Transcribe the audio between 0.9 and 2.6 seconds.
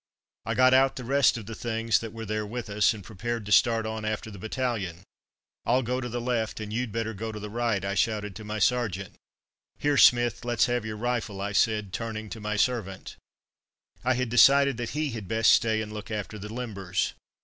the rest of the things that were there